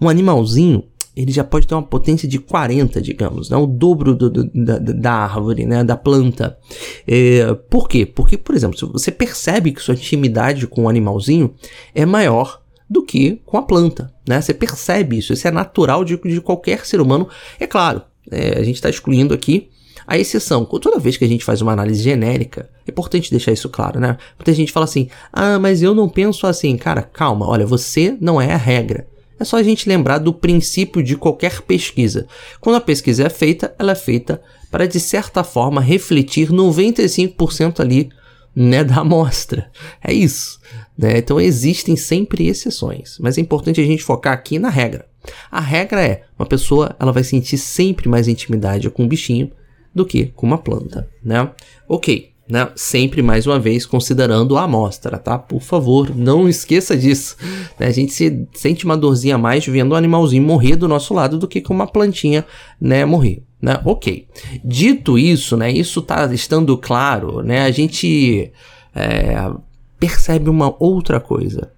Um 0.00 0.08
animalzinho, 0.08 0.84
ele 1.16 1.30
já 1.30 1.44
pode 1.44 1.66
ter 1.66 1.74
uma 1.74 1.82
potência 1.82 2.26
de 2.26 2.38
40, 2.38 3.00
digamos, 3.00 3.50
né? 3.50 3.56
o 3.56 3.66
dobro 3.66 4.14
do, 4.14 4.30
do, 4.30 4.50
da, 4.54 4.78
da, 4.78 5.12
árvore, 5.12 5.66
né? 5.66 5.84
da 5.84 5.96
planta. 5.96 6.58
É, 7.06 7.54
por 7.68 7.88
quê? 7.88 8.06
Porque, 8.06 8.38
por 8.38 8.54
exemplo, 8.54 8.78
se 8.78 8.86
você 8.86 9.10
percebe 9.10 9.72
que 9.72 9.82
sua 9.82 9.94
intimidade 9.94 10.66
com 10.66 10.84
o 10.84 10.88
animalzinho 10.88 11.54
é 11.94 12.06
maior 12.06 12.62
do 12.88 13.02
que 13.02 13.40
com 13.44 13.56
a 13.56 13.62
planta. 13.62 14.12
Né? 14.26 14.40
Você 14.40 14.54
percebe 14.54 15.18
isso, 15.18 15.32
isso 15.32 15.46
é 15.46 15.50
natural 15.50 16.04
de, 16.04 16.16
de 16.16 16.40
qualquer 16.40 16.84
ser 16.86 17.00
humano. 17.00 17.28
É 17.58 17.66
claro, 17.66 18.02
é, 18.30 18.58
a 18.58 18.62
gente 18.62 18.76
está 18.76 18.88
excluindo 18.88 19.34
aqui 19.34 19.70
A 20.06 20.18
exceção, 20.18 20.64
toda 20.64 20.98
vez 20.98 21.16
que 21.16 21.24
a 21.24 21.28
gente 21.28 21.44
faz 21.44 21.60
uma 21.60 21.72
análise 21.72 22.02
genérica, 22.02 22.68
é 22.86 22.90
importante 22.90 23.30
deixar 23.30 23.52
isso 23.52 23.68
claro, 23.68 24.00
né? 24.00 24.16
Muita 24.38 24.52
gente 24.52 24.72
fala 24.72 24.84
assim: 24.84 25.08
ah, 25.32 25.58
mas 25.58 25.82
eu 25.82 25.94
não 25.94 26.08
penso 26.08 26.46
assim. 26.46 26.76
Cara, 26.76 27.02
calma, 27.02 27.46
olha, 27.48 27.64
você 27.64 28.16
não 28.20 28.40
é 28.40 28.52
a 28.52 28.56
regra. 28.56 29.06
É 29.42 29.44
só 29.44 29.56
a 29.56 29.62
gente 29.62 29.88
lembrar 29.88 30.18
do 30.18 30.32
princípio 30.32 31.02
de 31.02 31.16
qualquer 31.16 31.62
pesquisa. 31.62 32.28
Quando 32.60 32.76
a 32.76 32.80
pesquisa 32.80 33.26
é 33.26 33.28
feita, 33.28 33.74
ela 33.76 33.90
é 33.90 33.96
feita 33.96 34.40
para, 34.70 34.86
de 34.86 35.00
certa 35.00 35.42
forma, 35.42 35.80
refletir 35.80 36.50
95% 36.50 37.80
ali 37.80 38.08
né, 38.54 38.84
da 38.84 38.98
amostra. 38.98 39.68
É 40.00 40.12
isso. 40.12 40.60
Né? 40.96 41.18
Então 41.18 41.40
existem 41.40 41.96
sempre 41.96 42.46
exceções, 42.46 43.18
mas 43.18 43.36
é 43.36 43.40
importante 43.40 43.80
a 43.80 43.84
gente 43.84 44.04
focar 44.04 44.32
aqui 44.32 44.60
na 44.60 44.68
regra. 44.68 45.06
A 45.50 45.60
regra 45.60 46.00
é, 46.00 46.22
uma 46.38 46.46
pessoa 46.46 46.94
ela 47.00 47.10
vai 47.10 47.24
sentir 47.24 47.58
sempre 47.58 48.08
mais 48.08 48.28
intimidade 48.28 48.88
com 48.90 49.02
um 49.02 49.08
bichinho 49.08 49.50
do 49.92 50.06
que 50.06 50.26
com 50.36 50.46
uma 50.46 50.58
planta, 50.58 51.08
né? 51.20 51.50
Ok, 51.88 52.31
né? 52.52 52.68
Sempre 52.76 53.22
mais 53.22 53.46
uma 53.46 53.58
vez 53.58 53.86
considerando 53.86 54.58
a 54.58 54.64
amostra, 54.64 55.16
tá? 55.16 55.38
Por 55.38 55.62
favor, 55.62 56.14
não 56.14 56.46
esqueça 56.46 56.94
disso. 56.94 57.34
Né? 57.80 57.86
A 57.86 57.90
gente 57.90 58.12
se 58.12 58.46
sente 58.52 58.84
uma 58.84 58.94
dorzinha 58.94 59.36
a 59.36 59.38
mais 59.38 59.64
vendo 59.66 59.92
um 59.92 59.96
animalzinho 59.96 60.42
morrer 60.42 60.76
do 60.76 60.86
nosso 60.86 61.14
lado 61.14 61.38
do 61.38 61.48
que 61.48 61.62
com 61.62 61.72
uma 61.72 61.86
plantinha, 61.86 62.44
né, 62.78 63.06
morrer. 63.06 63.42
Né? 63.58 63.80
Ok. 63.86 64.26
Dito 64.62 65.16
isso, 65.16 65.56
né, 65.56 65.72
isso 65.72 66.02
tá 66.02 66.30
estando 66.30 66.76
claro, 66.76 67.42
né, 67.42 67.62
a 67.62 67.70
gente 67.70 68.52
é, 68.94 69.50
percebe 69.98 70.50
uma 70.50 70.74
outra 70.78 71.18
coisa, 71.18 71.72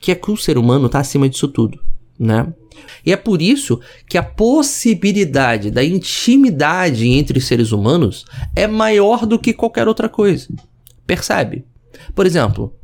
que 0.00 0.12
é 0.12 0.14
que 0.14 0.30
o 0.30 0.36
ser 0.36 0.56
humano 0.56 0.86
está 0.86 1.00
acima 1.00 1.28
disso 1.28 1.48
tudo, 1.48 1.80
né? 2.18 2.52
E 3.04 3.12
é 3.12 3.16
por 3.16 3.40
isso 3.40 3.80
que 4.08 4.18
a 4.18 4.22
possibilidade 4.22 5.70
da 5.70 5.84
intimidade 5.84 7.08
entre 7.08 7.40
seres 7.40 7.72
humanos 7.72 8.24
é 8.54 8.66
maior 8.66 9.26
do 9.26 9.38
que 9.38 9.52
qualquer 9.52 9.86
outra 9.86 10.08
coisa. 10.08 10.48
Percebe? 11.06 11.64
Por 12.14 12.26
exemplo, 12.26 12.74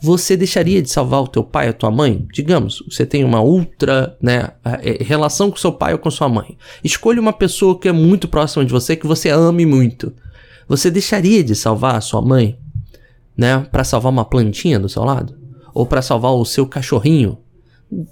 você 0.00 0.36
deixaria 0.36 0.80
de 0.80 0.90
salvar 0.90 1.22
o 1.22 1.28
teu 1.28 1.44
pai 1.44 1.68
ou 1.68 1.74
tua 1.74 1.90
mãe? 1.90 2.26
Digamos, 2.32 2.82
você 2.88 3.04
tem 3.04 3.24
uma 3.24 3.42
ultra 3.42 4.16
né, 4.20 4.50
é, 4.64 5.02
relação 5.02 5.50
com 5.50 5.56
seu 5.56 5.72
pai 5.72 5.92
ou 5.92 5.98
com 5.98 6.10
sua 6.10 6.28
mãe. 6.28 6.56
Escolha 6.82 7.20
uma 7.20 7.32
pessoa 7.32 7.78
que 7.78 7.88
é 7.88 7.92
muito 7.92 8.28
próxima 8.28 8.64
de 8.64 8.72
você, 8.72 8.96
que 8.96 9.06
você 9.06 9.28
ame 9.28 9.66
muito. 9.66 10.12
Você 10.68 10.90
deixaria 10.90 11.44
de 11.44 11.54
salvar 11.54 11.96
a 11.96 12.00
sua 12.00 12.22
mãe, 12.22 12.58
né, 13.36 13.58
para 13.70 13.84
salvar 13.84 14.12
uma 14.12 14.24
plantinha 14.24 14.78
do 14.78 14.88
seu 14.88 15.04
lado? 15.04 15.36
Ou 15.74 15.86
para 15.86 16.02
salvar 16.02 16.32
o 16.32 16.44
seu 16.44 16.66
cachorrinho? 16.66 17.38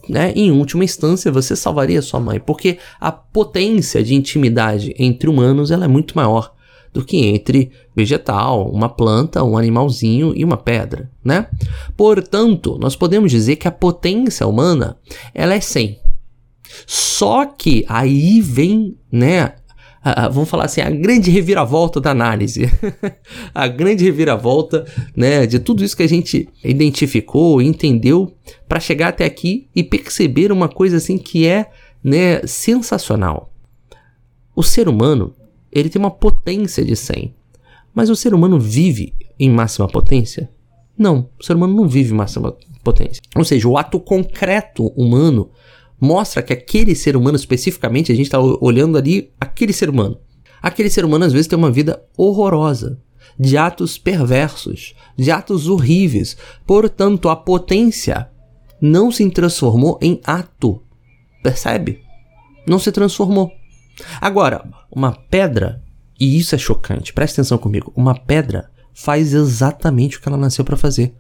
Né? 0.09 0.33
Em 0.37 0.51
última 0.51 0.85
instância, 0.85 1.33
você 1.33 1.57
salvaria 1.57 2.01
sua 2.01 2.21
mãe, 2.21 2.39
porque 2.39 2.79
a 3.01 3.11
potência 3.11 4.03
de 4.03 4.15
intimidade 4.15 4.95
entre 4.99 5.29
humanos 5.29 5.71
ela 5.71 5.85
é 5.85 5.89
muito 5.89 6.15
maior 6.17 6.55
do 6.93 7.05
que 7.05 7.17
entre 7.27 7.73
vegetal, 7.95 8.71
uma 8.71 8.89
planta, 8.89 9.43
um 9.43 9.59
animalzinho 9.59 10.33
e 10.37 10.45
uma 10.45 10.57
pedra, 10.57 11.11
né? 11.25 11.49
Portanto, 11.97 12.79
nós 12.81 12.95
podemos 12.95 13.33
dizer 13.33 13.57
que 13.57 13.67
a 13.67 13.73
potência 13.73 14.47
humana 14.47 14.97
ela 15.35 15.55
é 15.55 15.61
100. 15.61 15.99
Só 16.87 17.45
que 17.45 17.85
aí 17.89 18.41
vem, 18.41 18.97
né, 19.11 19.55
a, 20.05 20.29
vamos 20.29 20.51
falar 20.51 20.67
assim, 20.67 20.83
a 20.83 20.91
grande 20.91 21.31
reviravolta 21.31 21.99
da 21.99 22.11
análise. 22.11 22.71
a 23.55 23.67
grande 23.67 24.05
reviravolta, 24.05 24.85
né, 25.17 25.47
de 25.47 25.59
tudo 25.59 25.83
isso 25.83 25.97
que 25.97 26.03
a 26.03 26.09
gente 26.09 26.47
identificou, 26.63 27.63
entendeu, 27.63 28.37
para 28.69 28.79
chegar 28.79 29.09
até 29.09 29.25
aqui 29.25 29.67
e 29.75 29.83
perceber 29.83 30.53
uma 30.53 30.69
coisa 30.69 30.99
assim 30.99 31.17
que 31.17 31.47
é, 31.47 31.71
né, 32.03 32.47
sensacional. 32.47 33.51
O 34.55 34.63
ser 34.63 34.89
humano, 34.89 35.35
ele 35.73 35.89
tem 35.89 35.99
uma 35.99 36.11
potência 36.11 36.85
de 36.85 36.95
100. 36.95 37.35
Mas 37.95 38.11
o 38.11 38.17
ser 38.17 38.35
humano 38.35 38.61
vive 38.61 39.15
em 39.39 39.49
máxima 39.49 39.89
potência? 39.89 40.51
Não, 40.99 41.31
o 41.41 41.45
ser 41.45 41.57
humano 41.57 41.75
não 41.75 41.89
vive 41.89 42.13
em 42.13 42.17
máxima 42.17 42.55
potência. 42.83 43.23
Ou 43.35 43.45
seja, 43.45 43.67
o 43.67 43.79
ato 43.79 43.99
concreto 43.99 44.89
humano 44.89 45.51
mostra 46.01 46.43
que 46.43 46.53
aquele 46.53 46.95
ser 46.95 47.17
humano 47.17 47.37
especificamente, 47.37 48.13
a 48.13 48.15
gente 48.15 48.27
está 48.27 48.41
olhando 48.41 48.99
ali 48.99 49.33
aquele 49.41 49.73
ser 49.73 49.89
humano. 49.89 50.19
Aquele 50.63 50.91
ser 50.91 51.05
humano 51.05 51.25
às 51.25 51.33
vezes 51.33 51.47
tem 51.47 51.59
uma 51.59 51.71
vida 51.71 52.03
horrorosa, 52.17 52.99
de 53.39 53.57
atos 53.57 53.99
perversos, 53.99 54.95
de 55.17 55.31
atos 55.31 55.69
horríveis. 55.69 56.37
Portanto, 56.67 57.29
a 57.29 57.37
potência 57.37 58.29
não 58.81 59.11
se 59.11 59.29
transformou 59.31 59.99
em 60.01 60.21
ato. 60.25 60.83
Percebe? 61.43 62.01
Não 62.67 62.79
se 62.79 62.91
transformou. 62.91 63.51
Agora, 64.21 64.65
uma 64.91 65.13
pedra, 65.13 65.83
e 66.19 66.39
isso 66.39 66.55
é 66.55 66.59
chocante, 66.59 67.13
presta 67.13 67.41
atenção 67.41 67.59
comigo, 67.59 67.93
uma 67.95 68.15
pedra 68.15 68.71
faz 68.93 69.35
exatamente 69.35 70.17
o 70.17 70.21
que 70.21 70.29
ela 70.29 70.39
nasceu 70.39 70.65
para 70.65 70.77
fazer. 70.77 71.15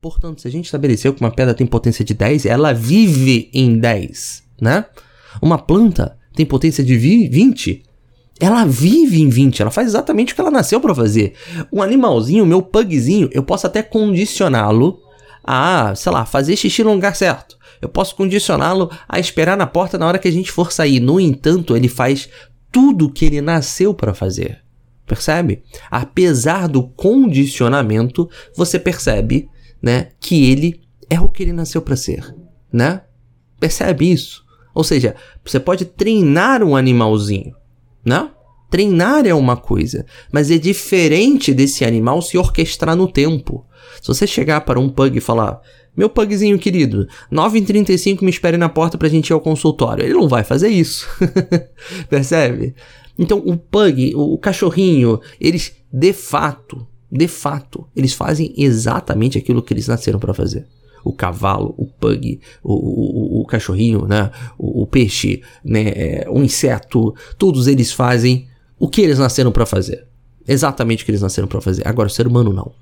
Portanto, 0.00 0.42
se 0.42 0.48
a 0.48 0.50
gente 0.50 0.66
estabeleceu 0.66 1.12
que 1.12 1.20
uma 1.20 1.30
pedra 1.30 1.54
tem 1.54 1.66
potência 1.66 2.04
de 2.04 2.14
10, 2.14 2.46
ela 2.46 2.72
vive 2.72 3.50
em 3.52 3.78
10, 3.78 4.42
né? 4.60 4.84
Uma 5.40 5.58
planta 5.58 6.16
tem 6.34 6.44
potência 6.44 6.84
de 6.84 6.96
20, 6.96 7.82
ela 8.38 8.64
vive 8.66 9.22
em 9.22 9.28
20, 9.28 9.62
ela 9.62 9.70
faz 9.70 9.88
exatamente 9.88 10.32
o 10.32 10.34
que 10.34 10.40
ela 10.40 10.50
nasceu 10.50 10.80
para 10.80 10.94
fazer. 10.94 11.34
Um 11.72 11.82
animalzinho, 11.82 12.44
meu 12.44 12.60
pugzinho, 12.60 13.30
eu 13.32 13.42
posso 13.42 13.66
até 13.66 13.82
condicioná-lo 13.82 15.00
a, 15.42 15.94
sei 15.94 16.12
lá, 16.12 16.26
fazer 16.26 16.56
xixi 16.56 16.84
no 16.84 16.92
lugar 16.92 17.16
certo. 17.16 17.56
Eu 17.80 17.88
posso 17.88 18.14
condicioná-lo 18.14 18.90
a 19.08 19.18
esperar 19.18 19.56
na 19.56 19.66
porta 19.66 19.96
na 19.96 20.06
hora 20.06 20.18
que 20.18 20.28
a 20.28 20.32
gente 20.32 20.50
for 20.50 20.72
sair. 20.72 21.00
No 21.00 21.18
entanto, 21.20 21.76
ele 21.76 21.88
faz 21.88 22.28
tudo 22.70 23.10
que 23.10 23.24
ele 23.24 23.40
nasceu 23.40 23.94
para 23.94 24.12
fazer. 24.12 24.62
Percebe? 25.06 25.62
Apesar 25.90 26.66
do 26.66 26.82
condicionamento, 26.82 28.28
você 28.56 28.78
percebe, 28.78 29.48
né, 29.86 30.08
que 30.18 30.50
ele 30.50 30.80
é 31.08 31.20
o 31.20 31.28
que 31.28 31.44
ele 31.44 31.52
nasceu 31.52 31.80
para 31.80 31.94
ser, 31.94 32.34
né? 32.72 33.02
Percebe 33.60 34.10
isso? 34.10 34.44
Ou 34.74 34.82
seja, 34.82 35.14
você 35.44 35.60
pode 35.60 35.84
treinar 35.84 36.60
um 36.64 36.74
animalzinho, 36.74 37.54
né? 38.04 38.28
Treinar 38.68 39.24
é 39.28 39.32
uma 39.32 39.56
coisa, 39.56 40.04
mas 40.32 40.50
é 40.50 40.58
diferente 40.58 41.54
desse 41.54 41.84
animal 41.84 42.20
se 42.20 42.36
orquestrar 42.36 42.96
no 42.96 43.06
tempo. 43.06 43.64
Se 44.02 44.08
você 44.08 44.26
chegar 44.26 44.62
para 44.62 44.80
um 44.80 44.88
pug 44.88 45.16
e 45.16 45.20
falar, 45.20 45.60
meu 45.96 46.10
pugzinho 46.10 46.58
querido, 46.58 47.06
9h35 47.32 48.22
me 48.22 48.30
espere 48.30 48.56
na 48.56 48.68
porta 48.68 48.98
pra 48.98 49.08
gente 49.08 49.28
ir 49.28 49.34
ao 49.34 49.40
consultório. 49.40 50.04
Ele 50.04 50.14
não 50.14 50.28
vai 50.28 50.42
fazer 50.42 50.68
isso. 50.68 51.06
Percebe? 52.10 52.74
Então, 53.16 53.38
o 53.38 53.56
pug, 53.56 54.12
o 54.16 54.36
cachorrinho, 54.36 55.20
eles 55.40 55.76
de 55.92 56.12
fato, 56.12 56.84
de 57.16 57.28
fato, 57.28 57.86
eles 57.94 58.12
fazem 58.12 58.52
exatamente 58.56 59.38
aquilo 59.38 59.62
que 59.62 59.72
eles 59.72 59.88
nasceram 59.88 60.18
para 60.18 60.34
fazer. 60.34 60.66
O 61.04 61.12
cavalo, 61.12 61.74
o 61.78 61.86
pug, 61.86 62.40
o, 62.62 62.72
o, 62.72 63.40
o 63.42 63.46
cachorrinho, 63.46 64.06
né? 64.06 64.30
O, 64.58 64.82
o, 64.82 64.86
peixe, 64.86 65.40
né? 65.64 65.88
É, 65.94 66.26
o 66.28 66.42
inseto, 66.42 67.14
todos 67.38 67.68
eles 67.68 67.92
fazem 67.92 68.48
o 68.78 68.88
que 68.88 69.00
eles 69.00 69.18
nasceram 69.18 69.52
para 69.52 69.64
fazer. 69.64 70.06
Exatamente 70.46 71.02
o 71.02 71.06
que 71.06 71.12
eles 71.12 71.22
nasceram 71.22 71.46
para 71.46 71.60
fazer. 71.60 71.86
Agora, 71.86 72.08
o 72.08 72.10
ser 72.10 72.26
humano 72.26 72.52
não. 72.52 72.72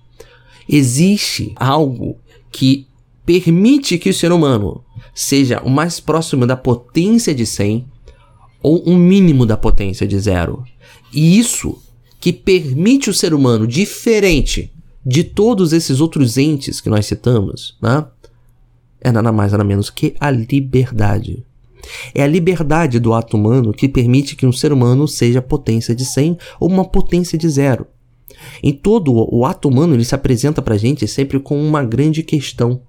Existe 0.69 1.53
algo 1.57 2.17
que 2.50 2.87
permite 3.26 3.99
que 3.99 4.11
o 4.11 4.14
ser 4.14 4.33
humano 4.33 4.83
seja 5.14 5.61
o 5.62 5.71
mais 5.71 6.00
próximo 6.00 6.47
da 6.47 6.57
potência 6.57 7.35
de 7.35 7.47
100 7.47 7.87
ou 8.62 8.83
um 8.87 8.97
mínimo 8.97 9.45
da 9.45 9.57
potência 9.57 10.07
de 10.07 10.19
zero. 10.19 10.64
E 11.12 11.38
isso 11.38 11.79
que 12.25 12.33
permite 12.33 13.11
o 13.11 13.12
ser 13.12 13.35
humano 13.35 13.66
diferente 13.66 14.73
de 15.04 15.23
todos 15.23 15.75
esses 15.75 16.00
outros 16.00 16.38
entes 16.38 16.81
que 16.81 16.88
nós 16.88 17.04
citamos, 17.04 17.76
né? 17.83 18.07
É 18.99 19.12
nada 19.12 19.31
mais 19.31 19.52
nada 19.52 19.62
menos 19.62 19.90
que 19.90 20.14
a 20.19 20.31
liberdade. 20.31 21.45
É 22.14 22.23
a 22.23 22.26
liberdade 22.26 22.99
do 22.99 23.12
ato 23.12 23.37
humano 23.37 23.75
que 23.75 23.87
permite 23.87 24.37
que 24.37 24.47
um 24.47 24.52
ser 24.52 24.73
humano 24.73 25.07
seja 25.07 25.43
potência 25.43 25.95
de 25.95 26.07
100 26.07 26.38
ou 26.59 26.71
uma 26.71 26.87
potência 26.87 27.37
de 27.37 27.47
zero. 27.47 27.87
Em 28.62 28.73
todo 28.73 29.12
o 29.12 29.45
ato 29.45 29.69
humano 29.69 29.93
ele 29.93 30.02
se 30.02 30.14
apresenta 30.14 30.62
para 30.62 30.76
a 30.76 30.78
gente 30.78 31.07
sempre 31.07 31.38
com 31.38 31.62
uma 31.62 31.85
grande 31.85 32.23
questão 32.23 32.81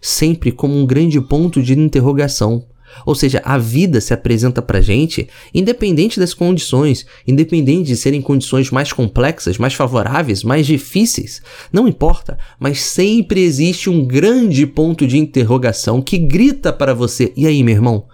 sempre 0.00 0.50
como 0.50 0.74
um 0.74 0.86
grande 0.86 1.20
ponto 1.20 1.62
de 1.62 1.78
interrogação. 1.78 2.64
Ou 3.04 3.14
seja, 3.14 3.42
a 3.44 3.58
vida 3.58 4.00
se 4.00 4.14
apresenta 4.14 4.62
pra 4.62 4.80
gente 4.80 5.28
independente 5.52 6.18
das 6.18 6.34
condições, 6.34 7.06
independente 7.26 7.88
de 7.88 7.96
serem 7.96 8.22
condições 8.22 8.70
mais 8.70 8.92
complexas, 8.92 9.58
mais 9.58 9.74
favoráveis, 9.74 10.44
mais 10.44 10.66
difíceis. 10.66 11.42
Não 11.72 11.88
importa, 11.88 12.38
mas 12.58 12.80
sempre 12.80 13.40
existe 13.40 13.90
um 13.90 14.04
grande 14.04 14.66
ponto 14.66 15.06
de 15.06 15.18
interrogação 15.18 16.00
que 16.00 16.18
grita 16.18 16.72
para 16.72 16.94
você: 16.94 17.32
"E 17.36 17.46
aí, 17.46 17.62
meu 17.62 17.74
irmão? 17.74 18.06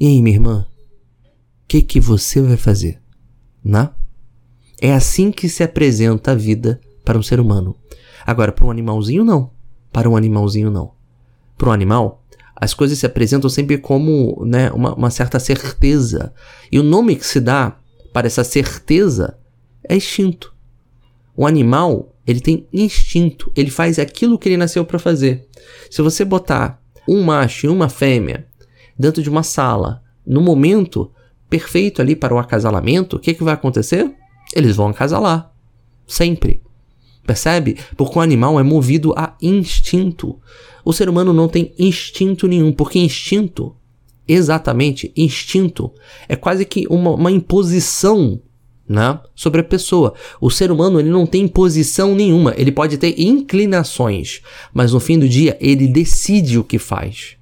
E 0.00 0.06
aí, 0.06 0.22
minha 0.22 0.36
irmã? 0.36 0.66
O 1.24 1.68
que 1.68 1.82
que 1.82 2.00
você 2.00 2.40
vai 2.40 2.56
fazer?" 2.56 3.00
Né? 3.64 3.90
É 4.80 4.92
assim 4.92 5.32
que 5.32 5.48
se 5.48 5.62
apresenta 5.62 6.30
a 6.30 6.34
vida 6.34 6.80
para 7.04 7.18
um 7.18 7.22
ser 7.22 7.40
humano. 7.40 7.74
Agora, 8.24 8.52
para 8.52 8.66
um 8.66 8.70
animalzinho 8.70 9.24
não. 9.24 9.50
Para 9.92 10.08
um 10.08 10.16
animalzinho, 10.16 10.70
não. 10.70 10.92
Para 11.56 11.70
um 11.70 11.72
animal, 11.72 12.24
as 12.60 12.74
coisas 12.74 12.98
se 12.98 13.06
apresentam 13.06 13.48
sempre 13.48 13.78
como 13.78 14.44
né, 14.44 14.70
uma, 14.72 14.94
uma 14.94 15.10
certa 15.10 15.38
certeza. 15.38 16.32
E 16.70 16.78
o 16.78 16.82
nome 16.82 17.14
que 17.14 17.24
se 17.24 17.40
dá 17.40 17.76
para 18.12 18.26
essa 18.26 18.42
certeza 18.42 19.38
é 19.88 19.96
instinto. 19.96 20.52
O 21.36 21.46
animal, 21.46 22.12
ele 22.26 22.40
tem 22.40 22.66
instinto, 22.72 23.52
ele 23.54 23.70
faz 23.70 23.98
aquilo 23.98 24.38
que 24.38 24.48
ele 24.48 24.56
nasceu 24.56 24.84
para 24.84 24.98
fazer. 24.98 25.46
Se 25.88 26.02
você 26.02 26.24
botar 26.24 26.82
um 27.08 27.22
macho 27.22 27.66
e 27.66 27.68
uma 27.68 27.88
fêmea 27.88 28.46
dentro 28.98 29.22
de 29.22 29.30
uma 29.30 29.44
sala, 29.44 30.02
no 30.26 30.40
momento 30.40 31.12
perfeito 31.48 32.02
ali 32.02 32.16
para 32.16 32.34
o 32.34 32.38
acasalamento, 32.38 33.16
o 33.16 33.20
que, 33.20 33.34
que 33.34 33.44
vai 33.44 33.54
acontecer? 33.54 34.12
Eles 34.52 34.74
vão 34.74 34.88
acasalar. 34.88 35.52
Sempre. 36.06 36.60
Percebe? 37.24 37.78
Porque 37.96 38.18
o 38.18 38.22
animal 38.22 38.58
é 38.58 38.62
movido 38.64 39.14
a 39.16 39.36
instinto. 39.40 40.40
O 40.88 40.92
ser 40.94 41.06
humano 41.06 41.34
não 41.34 41.48
tem 41.48 41.74
instinto 41.78 42.48
nenhum, 42.48 42.72
porque 42.72 42.98
instinto, 42.98 43.76
exatamente, 44.26 45.12
instinto, 45.14 45.92
é 46.26 46.34
quase 46.34 46.64
que 46.64 46.86
uma, 46.88 47.10
uma 47.10 47.30
imposição 47.30 48.40
né, 48.88 49.20
sobre 49.34 49.60
a 49.60 49.64
pessoa. 49.64 50.14
O 50.40 50.50
ser 50.50 50.70
humano 50.70 50.98
ele 50.98 51.10
não 51.10 51.26
tem 51.26 51.42
imposição 51.42 52.14
nenhuma, 52.14 52.54
ele 52.56 52.72
pode 52.72 52.96
ter 52.96 53.20
inclinações, 53.20 54.40
mas 54.72 54.94
no 54.94 54.98
fim 54.98 55.18
do 55.18 55.28
dia 55.28 55.58
ele 55.60 55.86
decide 55.86 56.58
o 56.58 56.64
que 56.64 56.78
faz. 56.78 57.36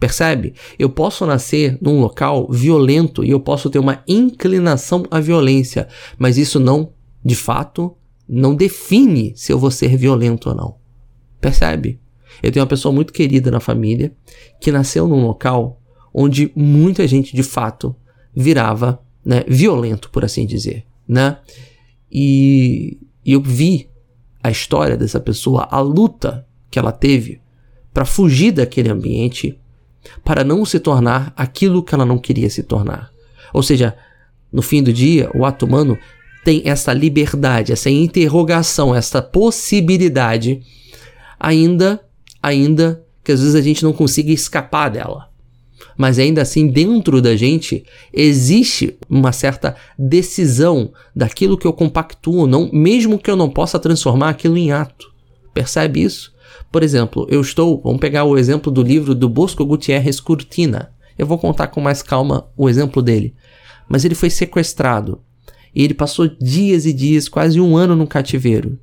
Percebe? 0.00 0.54
Eu 0.78 0.88
posso 0.88 1.26
nascer 1.26 1.76
num 1.82 2.00
local 2.00 2.48
violento 2.50 3.22
e 3.22 3.28
eu 3.28 3.40
posso 3.40 3.68
ter 3.68 3.78
uma 3.78 4.02
inclinação 4.08 5.04
à 5.10 5.20
violência, 5.20 5.86
mas 6.18 6.38
isso 6.38 6.58
não, 6.58 6.94
de 7.22 7.34
fato, 7.34 7.94
não 8.26 8.54
define 8.54 9.34
se 9.36 9.52
eu 9.52 9.58
vou 9.58 9.70
ser 9.70 9.98
violento 9.98 10.48
ou 10.48 10.54
não. 10.54 10.76
Percebe? 11.38 12.00
Eu 12.42 12.52
tenho 12.52 12.62
uma 12.62 12.68
pessoa 12.68 12.92
muito 12.92 13.12
querida 13.12 13.50
na 13.50 13.60
família 13.60 14.12
que 14.60 14.72
nasceu 14.72 15.06
num 15.08 15.24
local 15.24 15.80
onde 16.12 16.50
muita 16.54 17.06
gente 17.06 17.34
de 17.34 17.42
fato 17.42 17.94
virava 18.34 19.00
né, 19.24 19.44
violento, 19.48 20.10
por 20.10 20.24
assim 20.24 20.46
dizer, 20.46 20.84
né? 21.06 21.38
E, 22.10 22.98
e 23.24 23.32
eu 23.32 23.42
vi 23.42 23.88
a 24.42 24.50
história 24.50 24.96
dessa 24.96 25.18
pessoa, 25.18 25.66
a 25.70 25.80
luta 25.80 26.46
que 26.70 26.78
ela 26.78 26.92
teve 26.92 27.40
para 27.92 28.04
fugir 28.04 28.52
daquele 28.52 28.88
ambiente, 28.88 29.58
para 30.22 30.44
não 30.44 30.64
se 30.64 30.78
tornar 30.78 31.32
aquilo 31.36 31.82
que 31.82 31.94
ela 31.94 32.04
não 32.04 32.18
queria 32.18 32.48
se 32.48 32.62
tornar. 32.62 33.10
Ou 33.52 33.62
seja, 33.62 33.96
no 34.52 34.62
fim 34.62 34.82
do 34.82 34.92
dia, 34.92 35.30
o 35.34 35.44
ato 35.44 35.66
humano 35.66 35.98
tem 36.44 36.62
essa 36.64 36.92
liberdade, 36.92 37.72
essa 37.72 37.90
interrogação, 37.90 38.94
essa 38.94 39.20
possibilidade, 39.20 40.62
ainda, 41.40 42.00
ainda 42.46 43.04
que 43.24 43.32
às 43.32 43.40
vezes 43.40 43.56
a 43.56 43.60
gente 43.60 43.82
não 43.82 43.92
consiga 43.92 44.32
escapar 44.32 44.88
dela. 44.88 45.28
Mas 45.96 46.16
ainda 46.16 46.42
assim, 46.42 46.68
dentro 46.68 47.20
da 47.20 47.34
gente, 47.34 47.84
existe 48.12 48.96
uma 49.10 49.32
certa 49.32 49.74
decisão 49.98 50.92
daquilo 51.14 51.58
que 51.58 51.66
eu 51.66 51.72
compactuo, 51.72 52.46
não, 52.46 52.70
mesmo 52.72 53.18
que 53.18 53.28
eu 53.28 53.34
não 53.34 53.50
possa 53.50 53.80
transformar 53.80 54.28
aquilo 54.28 54.56
em 54.56 54.70
ato. 54.70 55.12
Percebe 55.52 56.02
isso? 56.04 56.32
Por 56.70 56.84
exemplo, 56.84 57.26
eu 57.28 57.40
estou, 57.40 57.80
vamos 57.82 57.98
pegar 57.98 58.22
o 58.24 58.38
exemplo 58.38 58.70
do 58.70 58.82
livro 58.82 59.12
do 59.12 59.28
Bosco 59.28 59.64
Gutierrez 59.64 60.20
Cortina. 60.20 60.92
Eu 61.18 61.26
vou 61.26 61.38
contar 61.38 61.66
com 61.68 61.80
mais 61.80 62.02
calma 62.02 62.46
o 62.56 62.68
exemplo 62.68 63.02
dele. 63.02 63.34
Mas 63.88 64.04
ele 64.04 64.14
foi 64.14 64.30
sequestrado 64.30 65.20
e 65.74 65.82
ele 65.82 65.94
passou 65.94 66.28
dias 66.28 66.86
e 66.86 66.92
dias, 66.92 67.28
quase 67.28 67.60
um 67.60 67.76
ano 67.76 67.96
no 67.96 68.06
cativeiro. 68.06 68.78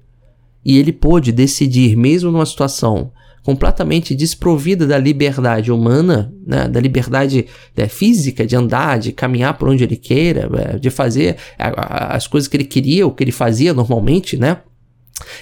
E 0.65 0.77
ele 0.77 0.91
pôde 0.91 1.31
decidir, 1.31 1.95
mesmo 1.95 2.29
numa 2.29 2.45
situação 2.45 3.11
completamente 3.43 4.15
desprovida 4.15 4.87
da 4.87 4.97
liberdade 4.97 5.71
humana, 5.71 6.33
né, 6.47 6.67
da 6.67 6.79
liberdade 6.79 7.45
né, 7.75 7.87
física 7.89 8.47
de 8.47 8.55
andar, 8.55 8.97
de 8.97 9.11
caminhar 9.11 9.57
por 9.57 9.67
onde 9.67 9.83
ele 9.83 9.97
queira, 9.97 10.49
é, 10.55 10.79
de 10.79 10.89
fazer 10.89 11.35
as 11.57 12.25
coisas 12.25 12.47
que 12.47 12.55
ele 12.55 12.63
queria, 12.63 13.05
o 13.05 13.11
que 13.11 13.23
ele 13.23 13.33
fazia 13.33 13.73
normalmente, 13.73 14.37
né? 14.37 14.61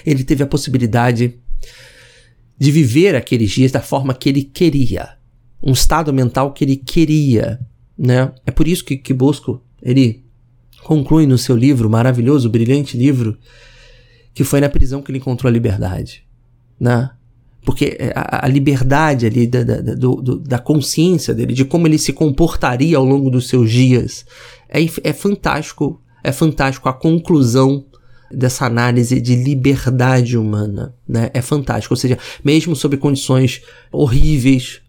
Ele 0.04 0.24
teve 0.24 0.42
a 0.42 0.46
possibilidade 0.46 1.38
de 2.58 2.70
viver 2.70 3.14
aqueles 3.14 3.50
dias 3.50 3.70
da 3.70 3.80
forma 3.80 4.14
que 4.14 4.28
ele 4.28 4.42
queria, 4.42 5.10
um 5.62 5.72
estado 5.72 6.12
mental 6.12 6.52
que 6.52 6.64
ele 6.64 6.76
queria, 6.76 7.60
né? 7.96 8.32
É 8.44 8.50
por 8.50 8.66
isso 8.66 8.84
que, 8.84 8.96
que 8.96 9.14
Bosco 9.14 9.62
ele 9.80 10.24
conclui 10.82 11.24
no 11.24 11.38
seu 11.38 11.56
livro, 11.56 11.88
maravilhoso, 11.88 12.50
brilhante 12.50 12.96
livro, 12.96 13.38
que 14.34 14.42
foi 14.42 14.60
na 14.60 14.68
prisão 14.68 15.00
que 15.00 15.10
ele 15.12 15.18
encontrou 15.18 15.48
a 15.48 15.52
liberdade, 15.52 16.24
né? 16.80 17.10
Porque 17.64 17.96
é, 17.98 18.12
a, 18.14 18.46
a 18.46 18.48
liberdade 18.48 19.26
ali 19.26 19.46
da, 19.46 19.62
da, 19.62 19.94
do, 19.94 20.38
da 20.38 20.58
consciência 20.58 21.32
dele, 21.32 21.52
de 21.52 21.64
como 21.64 21.86
ele 21.86 21.98
se 21.98 22.12
comportaria 22.12 22.96
ao 22.96 23.04
longo 23.04 23.30
dos 23.30 23.48
seus 23.48 23.70
dias, 23.70 24.24
é, 24.68 24.80
é 25.04 25.12
fantástico, 25.12 26.00
é 26.24 26.32
fantástico 26.32 26.88
a 26.88 26.92
conclusão 26.92 27.84
dessa 28.32 28.64
análise 28.66 29.20
de 29.20 29.36
liberdade 29.36 30.38
humana, 30.38 30.94
né? 31.06 31.30
É 31.34 31.42
fantástico, 31.42 31.92
ou 31.92 31.98
seja, 31.98 32.18
mesmo 32.42 32.74
sob 32.74 32.96
condições 32.96 33.60
horríveis, 33.92 34.80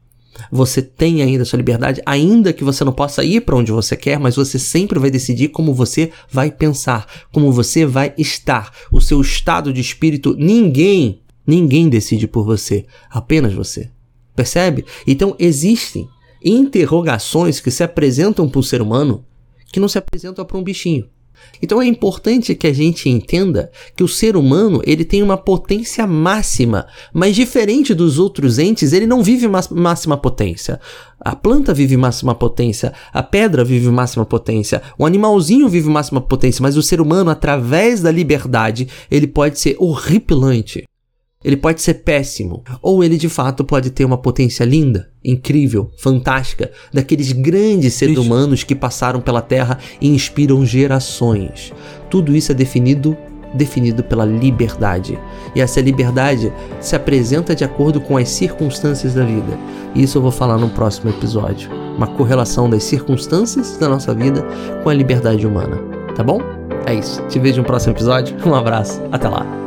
você 0.51 0.81
tem 0.81 1.21
ainda 1.21 1.45
sua 1.45 1.57
liberdade, 1.57 2.01
ainda 2.05 2.53
que 2.53 2.63
você 2.63 2.83
não 2.83 2.93
possa 2.93 3.23
ir 3.23 3.41
para 3.41 3.55
onde 3.55 3.71
você 3.71 3.95
quer, 3.95 4.19
mas 4.19 4.35
você 4.35 4.57
sempre 4.57 4.97
vai 4.97 5.11
decidir 5.11 5.49
como 5.49 5.73
você 5.73 6.11
vai 6.31 6.49
pensar, 6.49 7.05
como 7.31 7.51
você 7.51 7.85
vai 7.85 8.13
estar. 8.17 8.71
O 8.91 8.99
seu 8.99 9.21
estado 9.21 9.71
de 9.71 9.81
espírito, 9.81 10.35
ninguém, 10.37 11.21
ninguém 11.45 11.89
decide 11.89 12.27
por 12.27 12.45
você, 12.45 12.85
apenas 13.09 13.53
você. 13.53 13.89
Percebe? 14.35 14.85
Então 15.05 15.35
existem 15.37 16.07
interrogações 16.43 17.59
que 17.59 17.71
se 17.71 17.83
apresentam 17.83 18.49
para 18.49 18.59
o 18.59 18.63
ser 18.63 18.81
humano 18.81 19.25
que 19.71 19.79
não 19.79 19.87
se 19.87 19.97
apresentam 19.97 20.45
para 20.45 20.57
um 20.57 20.63
bichinho. 20.63 21.07
Então 21.61 21.81
é 21.81 21.85
importante 21.85 22.55
que 22.55 22.67
a 22.67 22.73
gente 22.73 23.09
entenda 23.09 23.71
que 23.95 24.03
o 24.03 24.07
ser 24.07 24.35
humano 24.35 24.81
ele 24.85 25.03
tem 25.03 25.23
uma 25.23 25.37
potência 25.37 26.05
máxima, 26.05 26.85
mas 27.13 27.35
diferente 27.35 27.93
dos 27.93 28.19
outros 28.19 28.59
entes, 28.59 28.93
ele 28.93 29.07
não 29.07 29.23
vive 29.23 29.47
máxima 29.71 30.15
potência. 30.15 30.79
A 31.19 31.35
planta 31.35 31.73
vive 31.73 31.97
máxima 31.97 32.35
potência, 32.35 32.93
a 33.11 33.23
pedra 33.23 33.63
vive 33.63 33.89
máxima 33.89 34.25
potência, 34.25 34.81
o 34.97 35.05
animalzinho 35.05 35.67
vive 35.67 35.89
máxima 35.89 36.21
potência, 36.21 36.61
mas 36.61 36.77
o 36.77 36.83
ser 36.83 37.01
humano, 37.01 37.29
através 37.29 38.01
da 38.01 38.11
liberdade, 38.11 38.87
ele 39.09 39.27
pode 39.27 39.59
ser 39.59 39.75
horripilante. 39.79 40.83
Ele 41.43 41.57
pode 41.57 41.81
ser 41.81 41.95
péssimo, 41.95 42.63
ou 42.81 43.03
ele 43.03 43.17
de 43.17 43.29
fato 43.29 43.63
pode 43.63 43.89
ter 43.89 44.05
uma 44.05 44.17
potência 44.17 44.63
linda, 44.63 45.09
incrível, 45.23 45.91
fantástica, 45.97 46.71
daqueles 46.93 47.31
grandes 47.31 47.93
seres 47.93 48.17
humanos 48.17 48.63
que 48.63 48.75
passaram 48.75 49.19
pela 49.19 49.41
Terra 49.41 49.77
e 49.99 50.09
inspiram 50.09 50.65
gerações. 50.65 51.73
Tudo 52.09 52.35
isso 52.35 52.51
é 52.51 52.55
definido 52.55 53.17
definido 53.53 54.03
pela 54.03 54.25
liberdade. 54.25 55.17
E 55.55 55.61
essa 55.61 55.79
liberdade 55.79 56.51
se 56.79 56.95
apresenta 56.95 57.55
de 57.55 57.63
acordo 57.63 58.01
com 58.01 58.17
as 58.17 58.29
circunstâncias 58.29 59.13
da 59.13 59.23
vida. 59.23 59.57
E 59.93 60.03
isso 60.03 60.17
eu 60.17 60.21
vou 60.21 60.31
falar 60.31 60.57
no 60.57 60.69
próximo 60.69 61.11
episódio. 61.11 61.69
Uma 61.95 62.07
correlação 62.07 62.69
das 62.69 62.83
circunstâncias 62.83 63.77
da 63.77 63.87
nossa 63.87 64.13
vida 64.13 64.43
com 64.83 64.89
a 64.89 64.93
liberdade 64.93 65.45
humana. 65.45 65.77
Tá 66.15 66.23
bom? 66.23 66.39
É 66.85 66.95
isso. 66.95 67.21
Te 67.27 67.39
vejo 67.39 67.61
no 67.61 67.67
próximo 67.67 67.93
episódio. 67.93 68.35
Um 68.43 68.55
abraço. 68.55 69.01
Até 69.11 69.29
lá. 69.29 69.62